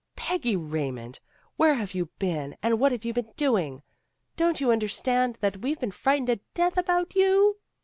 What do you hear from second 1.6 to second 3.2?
have you been and what have you